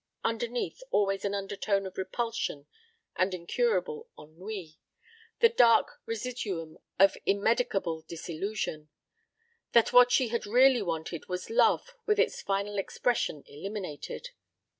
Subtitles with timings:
[0.33, 2.65] Underneath always an undertone of repulsion
[3.15, 4.79] and incurable ennui...
[5.41, 8.89] the dark residuum of immedicable disillusion...
[9.73, 14.29] that what she had really wanted was love with its final expression eliminated.